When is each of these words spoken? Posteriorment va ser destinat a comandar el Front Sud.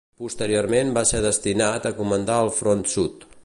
Posteriorment 0.21 0.93
va 0.95 1.03
ser 1.09 1.21
destinat 1.25 1.85
a 1.85 1.93
comandar 2.01 2.39
el 2.47 2.53
Front 2.63 2.83
Sud. 2.97 3.31